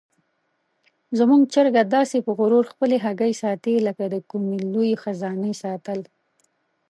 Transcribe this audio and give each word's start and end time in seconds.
زموږ 1.17 1.41
چرګه 1.53 1.83
داسې 1.95 2.17
په 2.25 2.31
غرور 2.37 2.65
خپلې 2.73 2.97
هګۍ 3.05 3.33
ساتي 3.41 3.73
لکه 3.87 4.03
د 4.13 4.15
کومې 4.29 4.57
لویې 4.73 4.95
خزانې 5.03 5.53
ساتل. 5.63 5.99